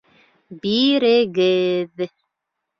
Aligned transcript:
Бирегеҙ! 0.63 2.05